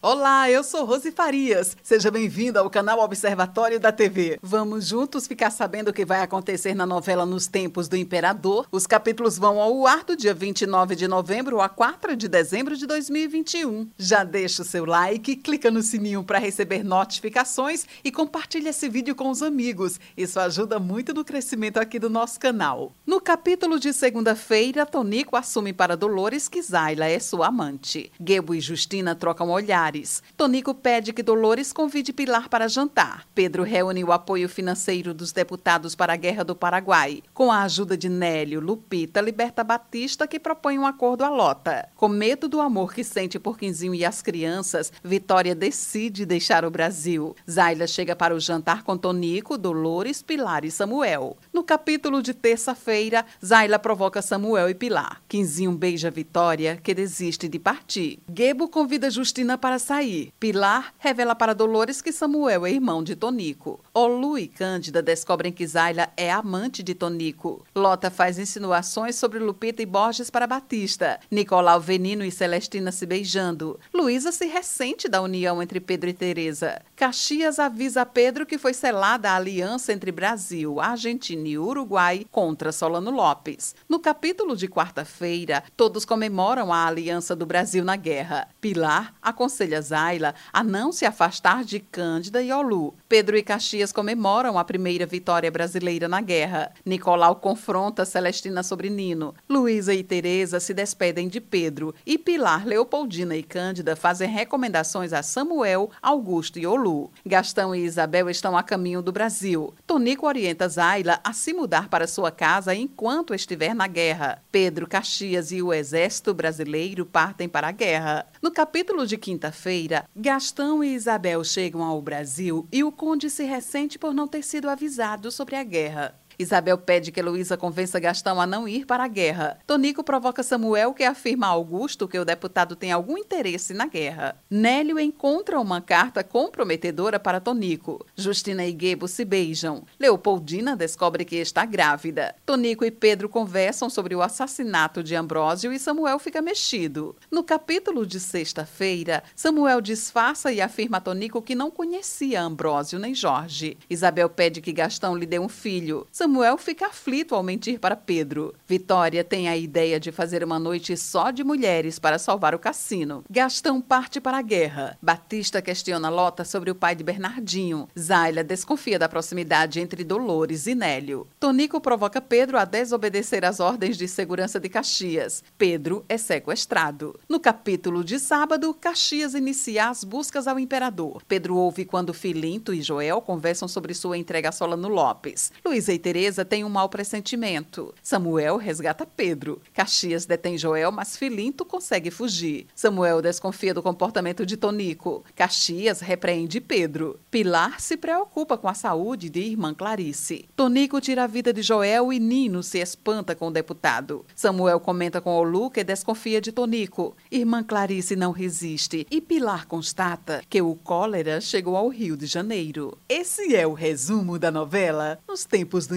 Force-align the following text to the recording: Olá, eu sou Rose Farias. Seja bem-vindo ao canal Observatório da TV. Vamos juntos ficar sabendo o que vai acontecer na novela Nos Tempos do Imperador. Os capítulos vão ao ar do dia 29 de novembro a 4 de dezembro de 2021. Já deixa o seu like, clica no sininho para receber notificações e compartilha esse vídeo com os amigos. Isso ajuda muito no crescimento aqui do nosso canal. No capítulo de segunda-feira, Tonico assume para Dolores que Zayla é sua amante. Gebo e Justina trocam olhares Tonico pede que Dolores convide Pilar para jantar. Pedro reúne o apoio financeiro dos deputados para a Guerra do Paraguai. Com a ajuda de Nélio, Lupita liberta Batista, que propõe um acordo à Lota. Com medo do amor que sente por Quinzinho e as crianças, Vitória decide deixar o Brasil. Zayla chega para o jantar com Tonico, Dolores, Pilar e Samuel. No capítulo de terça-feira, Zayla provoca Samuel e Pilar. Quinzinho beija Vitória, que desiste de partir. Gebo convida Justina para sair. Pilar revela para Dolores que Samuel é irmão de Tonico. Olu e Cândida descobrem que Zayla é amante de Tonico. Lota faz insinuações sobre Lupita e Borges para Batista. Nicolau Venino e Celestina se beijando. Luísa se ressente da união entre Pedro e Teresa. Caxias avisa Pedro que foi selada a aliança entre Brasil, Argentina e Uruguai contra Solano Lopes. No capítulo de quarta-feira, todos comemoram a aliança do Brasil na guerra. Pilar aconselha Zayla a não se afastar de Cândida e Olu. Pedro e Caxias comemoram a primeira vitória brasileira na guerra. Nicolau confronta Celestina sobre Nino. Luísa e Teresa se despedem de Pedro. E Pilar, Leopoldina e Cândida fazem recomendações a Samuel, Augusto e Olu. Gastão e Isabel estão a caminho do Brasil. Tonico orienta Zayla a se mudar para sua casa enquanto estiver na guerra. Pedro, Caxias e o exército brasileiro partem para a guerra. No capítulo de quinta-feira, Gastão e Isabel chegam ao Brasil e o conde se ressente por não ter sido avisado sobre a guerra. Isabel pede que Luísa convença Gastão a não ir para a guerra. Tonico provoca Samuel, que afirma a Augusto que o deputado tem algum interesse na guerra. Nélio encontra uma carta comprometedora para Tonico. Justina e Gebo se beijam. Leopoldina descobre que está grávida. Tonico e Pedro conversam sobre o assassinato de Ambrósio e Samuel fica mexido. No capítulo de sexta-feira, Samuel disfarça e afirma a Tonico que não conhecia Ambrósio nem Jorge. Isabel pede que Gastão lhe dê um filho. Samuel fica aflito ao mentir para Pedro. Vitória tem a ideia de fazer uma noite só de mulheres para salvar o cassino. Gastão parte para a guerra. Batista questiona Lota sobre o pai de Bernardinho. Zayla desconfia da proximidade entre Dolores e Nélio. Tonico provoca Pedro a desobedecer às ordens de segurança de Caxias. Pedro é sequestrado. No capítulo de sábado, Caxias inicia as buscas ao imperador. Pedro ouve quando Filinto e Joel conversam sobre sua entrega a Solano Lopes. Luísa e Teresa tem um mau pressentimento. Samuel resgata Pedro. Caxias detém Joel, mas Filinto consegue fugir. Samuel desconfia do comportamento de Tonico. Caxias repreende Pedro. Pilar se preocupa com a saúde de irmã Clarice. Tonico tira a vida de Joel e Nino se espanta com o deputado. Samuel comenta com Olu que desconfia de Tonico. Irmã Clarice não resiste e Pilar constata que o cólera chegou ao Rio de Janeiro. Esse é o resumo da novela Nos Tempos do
Olá, 0.00 0.48
eu 0.48 0.62
sou 0.62 0.84
Rose 0.84 1.10
Farias. 1.10 1.76
Seja 1.82 2.08
bem-vindo 2.08 2.56
ao 2.56 2.70
canal 2.70 3.00
Observatório 3.00 3.80
da 3.80 3.90
TV. 3.90 4.38
Vamos 4.40 4.86
juntos 4.86 5.26
ficar 5.26 5.50
sabendo 5.50 5.88
o 5.88 5.92
que 5.92 6.04
vai 6.04 6.20
acontecer 6.20 6.72
na 6.72 6.86
novela 6.86 7.26
Nos 7.26 7.48
Tempos 7.48 7.88
do 7.88 7.96
Imperador. 7.96 8.68
Os 8.70 8.86
capítulos 8.86 9.36
vão 9.36 9.60
ao 9.60 9.88
ar 9.88 10.04
do 10.04 10.16
dia 10.16 10.32
29 10.32 10.94
de 10.94 11.08
novembro 11.08 11.60
a 11.60 11.68
4 11.68 12.14
de 12.14 12.28
dezembro 12.28 12.76
de 12.76 12.86
2021. 12.86 13.90
Já 13.98 14.22
deixa 14.22 14.62
o 14.62 14.64
seu 14.64 14.84
like, 14.84 15.34
clica 15.34 15.68
no 15.68 15.82
sininho 15.82 16.22
para 16.22 16.38
receber 16.38 16.84
notificações 16.84 17.84
e 18.04 18.12
compartilha 18.12 18.68
esse 18.68 18.88
vídeo 18.88 19.16
com 19.16 19.28
os 19.28 19.42
amigos. 19.42 19.98
Isso 20.16 20.38
ajuda 20.38 20.78
muito 20.78 21.12
no 21.12 21.24
crescimento 21.24 21.78
aqui 21.78 21.98
do 21.98 22.08
nosso 22.08 22.38
canal. 22.38 22.92
No 23.04 23.20
capítulo 23.20 23.80
de 23.80 23.92
segunda-feira, 23.92 24.86
Tonico 24.86 25.36
assume 25.36 25.72
para 25.72 25.96
Dolores 25.96 26.46
que 26.46 26.62
Zayla 26.62 27.06
é 27.06 27.18
sua 27.18 27.48
amante. 27.48 28.12
Gebo 28.24 28.54
e 28.54 28.60
Justina 28.60 29.16
trocam 29.16 29.50
olhares 29.50 29.87
Tonico 30.36 30.74
pede 30.74 31.12
que 31.12 31.22
Dolores 31.22 31.72
convide 31.72 32.12
Pilar 32.12 32.48
para 32.48 32.68
jantar. 32.68 33.26
Pedro 33.34 33.62
reúne 33.62 34.04
o 34.04 34.12
apoio 34.12 34.48
financeiro 34.48 35.14
dos 35.14 35.32
deputados 35.32 35.94
para 35.94 36.12
a 36.12 36.16
Guerra 36.16 36.44
do 36.44 36.54
Paraguai. 36.54 37.22
Com 37.32 37.50
a 37.50 37.62
ajuda 37.62 37.96
de 37.96 38.08
Nélio, 38.08 38.60
Lupita 38.60 39.20
liberta 39.20 39.64
Batista, 39.64 40.26
que 40.26 40.38
propõe 40.38 40.78
um 40.78 40.86
acordo 40.86 41.24
à 41.24 41.28
Lota. 41.28 41.88
Com 41.94 42.08
medo 42.08 42.48
do 42.48 42.60
amor 42.60 42.92
que 42.92 43.02
sente 43.02 43.38
por 43.38 43.58
Quinzinho 43.58 43.94
e 43.94 44.04
as 44.04 44.20
crianças, 44.20 44.92
Vitória 45.02 45.54
decide 45.54 46.26
deixar 46.26 46.64
o 46.64 46.70
Brasil. 46.70 47.34
Zayla 47.50 47.86
chega 47.86 48.14
para 48.14 48.34
o 48.34 48.40
jantar 48.40 48.82
com 48.82 48.96
Tonico, 48.96 49.56
Dolores, 49.56 50.22
Pilar 50.22 50.64
e 50.64 50.70
Samuel. 50.70 51.36
No 51.52 51.62
capítulo 51.64 52.22
de 52.22 52.34
terça-feira, 52.34 53.24
Zayla 53.44 53.78
provoca 53.78 54.20
Samuel 54.20 54.68
e 54.68 54.74
Pilar. 54.74 55.22
Quinzinho 55.28 55.72
beija 55.72 56.10
Vitória, 56.10 56.78
que 56.82 56.94
desiste 56.94 57.48
de 57.48 57.58
partir. 57.58 58.18
Gebo 58.34 58.68
convida 58.68 59.10
Justina 59.10 59.56
para 59.56 59.77
sair. 59.78 60.32
Pilar 60.38 60.94
revela 60.98 61.34
para 61.34 61.54
Dolores 61.54 62.02
que 62.02 62.12
Samuel 62.12 62.66
é 62.66 62.70
irmão 62.70 63.02
de 63.02 63.14
Tonico. 63.14 63.80
Olu 63.98 64.38
e 64.38 64.46
Cândida 64.46 65.02
descobrem 65.02 65.50
que 65.50 65.66
Zayla 65.66 66.08
é 66.16 66.30
amante 66.30 66.84
de 66.84 66.94
Tonico. 66.94 67.66
Lota 67.74 68.12
faz 68.12 68.38
insinuações 68.38 69.16
sobre 69.16 69.40
Lupita 69.40 69.82
e 69.82 69.86
Borges 69.86 70.30
para 70.30 70.46
Batista. 70.46 71.18
Nicolau 71.28 71.80
Venino 71.80 72.24
e 72.24 72.30
Celestina 72.30 72.92
se 72.92 73.04
beijando. 73.04 73.76
Luísa 73.92 74.30
se 74.30 74.46
ressente 74.46 75.08
da 75.08 75.20
união 75.20 75.60
entre 75.60 75.80
Pedro 75.80 76.08
e 76.08 76.12
Teresa. 76.12 76.80
Caxias 76.94 77.58
avisa 77.58 78.06
Pedro 78.06 78.46
que 78.46 78.56
foi 78.56 78.72
selada 78.72 79.32
a 79.32 79.34
aliança 79.34 79.92
entre 79.92 80.12
Brasil, 80.12 80.78
Argentina 80.78 81.48
e 81.48 81.58
Uruguai 81.58 82.24
contra 82.30 82.70
Solano 82.70 83.10
Lopes. 83.10 83.74
No 83.88 83.98
capítulo 83.98 84.56
de 84.56 84.68
quarta-feira, 84.68 85.64
todos 85.76 86.04
comemoram 86.04 86.72
a 86.72 86.86
aliança 86.86 87.34
do 87.34 87.44
Brasil 87.44 87.84
na 87.84 87.96
guerra. 87.96 88.46
Pilar 88.60 89.12
aconselha 89.20 89.82
Zayla 89.82 90.36
a 90.52 90.62
não 90.62 90.92
se 90.92 91.04
afastar 91.04 91.64
de 91.64 91.80
Cândida 91.80 92.40
e 92.40 92.52
Olu. 92.52 92.94
Pedro 93.08 93.38
e 93.38 93.42
Caxias 93.42 93.90
comemoram 93.90 94.58
a 94.58 94.64
primeira 94.64 95.06
vitória 95.06 95.50
brasileira 95.50 96.06
na 96.06 96.20
guerra. 96.20 96.70
Nicolau 96.84 97.36
confronta 97.36 98.04
Celestina 98.04 98.62
sobre 98.62 98.90
Nino. 98.90 99.34
Luísa 99.48 99.94
e 99.94 100.04
Teresa 100.04 100.60
se 100.60 100.74
despedem 100.74 101.26
de 101.26 101.40
Pedro. 101.40 101.94
E 102.04 102.18
Pilar, 102.18 102.66
Leopoldina 102.66 103.34
e 103.34 103.42
Cândida 103.42 103.96
fazem 103.96 104.28
recomendações 104.28 105.14
a 105.14 105.22
Samuel, 105.22 105.90
Augusto 106.02 106.58
e 106.58 106.66
Olu. 106.66 107.10
Gastão 107.24 107.74
e 107.74 107.82
Isabel 107.82 108.28
estão 108.28 108.54
a 108.58 108.62
caminho 108.62 109.00
do 109.00 109.10
Brasil. 109.10 109.72
Tonico 109.86 110.26
orienta 110.26 110.68
Zayla 110.68 111.18
a 111.24 111.32
se 111.32 111.54
mudar 111.54 111.88
para 111.88 112.06
sua 112.06 112.30
casa 112.30 112.74
enquanto 112.74 113.34
estiver 113.34 113.74
na 113.74 113.86
guerra. 113.86 114.42
Pedro, 114.52 114.86
Caxias 114.86 115.50
e 115.50 115.62
o 115.62 115.72
exército 115.72 116.34
brasileiro 116.34 117.06
partem 117.06 117.48
para 117.48 117.68
a 117.68 117.72
guerra. 117.72 118.26
No 118.42 118.50
capítulo 118.50 119.06
de 119.06 119.16
quinta-feira, 119.16 120.04
Gastão 120.14 120.84
e 120.84 120.92
Isabel 120.92 121.42
chegam 121.42 121.82
ao 121.82 122.02
Brasil 122.02 122.68
e 122.70 122.84
o 122.84 122.97
conde 122.98 123.30
se 123.30 123.44
ressente 123.44 123.96
por 123.96 124.12
não 124.12 124.26
ter 124.26 124.42
sido 124.42 124.68
avisado 124.68 125.30
sobre 125.30 125.54
a 125.54 125.62
guerra. 125.62 126.20
Isabel 126.38 126.78
pede 126.78 127.10
que 127.10 127.20
Luísa 127.20 127.56
convença 127.56 127.98
Gastão 127.98 128.40
a 128.40 128.46
não 128.46 128.68
ir 128.68 128.86
para 128.86 129.02
a 129.02 129.08
guerra. 129.08 129.58
Tonico 129.66 130.04
provoca 130.04 130.44
Samuel, 130.44 130.94
que 130.94 131.02
afirma 131.02 131.48
a 131.48 131.50
Augusto 131.50 132.06
que 132.06 132.16
o 132.16 132.24
deputado 132.24 132.76
tem 132.76 132.92
algum 132.92 133.18
interesse 133.18 133.74
na 133.74 133.86
guerra. 133.86 134.36
Nélio 134.48 135.00
encontra 135.00 135.58
uma 135.58 135.80
carta 135.80 136.22
comprometedora 136.22 137.18
para 137.18 137.40
Tonico. 137.40 138.06
Justina 138.16 138.64
e 138.64 138.76
Gebo 138.78 139.08
se 139.08 139.24
beijam. 139.24 139.82
Leopoldina 139.98 140.76
descobre 140.76 141.24
que 141.24 141.34
está 141.34 141.64
grávida. 141.64 142.36
Tonico 142.46 142.84
e 142.84 142.90
Pedro 142.92 143.28
conversam 143.28 143.90
sobre 143.90 144.14
o 144.14 144.22
assassinato 144.22 145.02
de 145.02 145.16
Ambrósio 145.16 145.72
e 145.72 145.78
Samuel 145.78 146.20
fica 146.20 146.40
mexido. 146.40 147.16
No 147.28 147.42
capítulo 147.42 148.06
de 148.06 148.20
sexta-feira, 148.20 149.24
Samuel 149.34 149.80
disfarça 149.80 150.52
e 150.52 150.60
afirma 150.60 150.98
a 150.98 151.00
Tonico 151.00 151.42
que 151.42 151.56
não 151.56 151.68
conhecia 151.68 152.40
Ambrósio 152.40 153.00
nem 153.00 153.12
Jorge. 153.12 153.76
Isabel 153.90 154.30
pede 154.30 154.60
que 154.60 154.72
Gastão 154.72 155.16
lhe 155.16 155.26
dê 155.26 155.40
um 155.40 155.48
filho. 155.48 156.06
Samuel 156.12 156.27
fica 156.58 156.86
aflito 156.86 157.34
ao 157.34 157.42
mentir 157.42 157.78
para 157.78 157.96
Pedro. 157.96 158.54
Vitória 158.66 159.24
tem 159.24 159.48
a 159.48 159.56
ideia 159.56 159.98
de 159.98 160.12
fazer 160.12 160.44
uma 160.44 160.58
noite 160.58 160.96
só 160.96 161.30
de 161.30 161.42
mulheres 161.42 161.98
para 161.98 162.18
salvar 162.18 162.54
o 162.54 162.58
cassino. 162.58 163.24
Gastão 163.30 163.80
parte 163.80 164.20
para 164.20 164.38
a 164.38 164.42
guerra. 164.42 164.96
Batista 165.00 165.62
questiona 165.62 166.08
Lota 166.08 166.44
sobre 166.44 166.70
o 166.70 166.74
pai 166.74 166.94
de 166.94 167.04
Bernardinho. 167.04 167.88
Zayla 167.98 168.44
desconfia 168.44 168.98
da 168.98 169.08
proximidade 169.08 169.80
entre 169.80 170.04
Dolores 170.04 170.66
e 170.66 170.74
Nélio. 170.74 171.26
Tonico 171.40 171.80
provoca 171.80 172.20
Pedro 172.20 172.58
a 172.58 172.64
desobedecer 172.64 173.44
às 173.44 173.60
ordens 173.60 173.96
de 173.96 174.06
segurança 174.06 174.60
de 174.60 174.68
Caxias. 174.68 175.42
Pedro 175.56 176.04
é 176.08 176.18
sequestrado. 176.18 177.18
No 177.28 177.40
capítulo 177.40 178.04
de 178.04 178.18
sábado, 178.18 178.72
Caxias 178.74 179.34
inicia 179.34 179.88
as 179.88 180.04
buscas 180.04 180.46
ao 180.46 180.58
imperador. 180.58 181.22
Pedro 181.26 181.56
ouve 181.56 181.84
quando 181.84 182.14
Filinto 182.14 182.74
e 182.74 182.82
Joel 182.82 183.20
conversam 183.20 183.68
sobre 183.68 183.94
sua 183.94 184.18
entrega 184.18 184.50
a 184.50 184.52
Solano 184.52 184.88
Lopes. 184.88 185.52
Luísa 185.64 185.92
e 185.92 185.98
Teresa 186.18 186.44
tem 186.44 186.64
um 186.64 186.68
mau 186.68 186.88
pressentimento. 186.88 187.94
Samuel 188.02 188.56
resgata 188.56 189.06
Pedro. 189.06 189.62
Caxias 189.72 190.26
detém 190.26 190.58
Joel, 190.58 190.90
mas 190.90 191.16
Filinto 191.16 191.64
consegue 191.64 192.10
fugir. 192.10 192.66
Samuel 192.74 193.22
desconfia 193.22 193.72
do 193.72 193.84
comportamento 193.84 194.44
de 194.44 194.56
Tonico. 194.56 195.24
Caxias 195.36 196.00
repreende 196.00 196.60
Pedro. 196.60 197.20
Pilar 197.30 197.80
se 197.80 197.96
preocupa 197.96 198.58
com 198.58 198.66
a 198.66 198.74
saúde 198.74 199.30
de 199.30 199.38
irmã 199.38 199.72
Clarice. 199.72 200.48
Tonico 200.56 201.00
tira 201.00 201.22
a 201.22 201.28
vida 201.28 201.52
de 201.52 201.62
Joel 201.62 202.12
e 202.12 202.18
Nino 202.18 202.64
se 202.64 202.80
espanta 202.80 203.36
com 203.36 203.46
o 203.46 203.52
deputado. 203.52 204.26
Samuel 204.34 204.80
comenta 204.80 205.20
com 205.20 205.30
Olu 205.30 205.70
que 205.70 205.84
desconfia 205.84 206.40
de 206.40 206.50
Tonico. 206.50 207.16
Irmã 207.30 207.62
Clarice 207.62 208.16
não 208.16 208.32
resiste 208.32 209.06
e 209.08 209.20
Pilar 209.20 209.68
constata 209.68 210.42
que 210.50 210.60
o 210.60 210.74
cólera 210.74 211.40
chegou 211.40 211.76
ao 211.76 211.86
Rio 211.86 212.16
de 212.16 212.26
Janeiro. 212.26 212.98
Esse 213.08 213.54
é 213.54 213.64
o 213.64 213.72
resumo 213.72 214.36
da 214.36 214.50
novela 214.50 215.20
Nos 215.28 215.44
Tempos 215.44 215.86
do 215.86 215.96